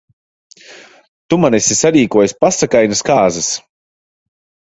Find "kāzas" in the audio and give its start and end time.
3.11-3.51